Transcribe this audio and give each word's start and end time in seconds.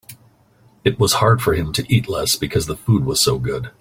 It 0.83 0.97
was 0.97 1.13
hard 1.21 1.43
for 1.43 1.53
him 1.53 1.71
to 1.73 1.85
eat 1.87 2.09
less 2.09 2.35
because 2.35 2.65
the 2.65 2.75
food 2.75 3.05
was 3.05 3.21
so 3.21 3.37
good. 3.37 3.69